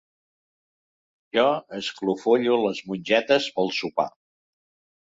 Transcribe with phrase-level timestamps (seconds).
[1.37, 1.45] jo
[1.81, 4.13] esclofollo les mongetes pel sopar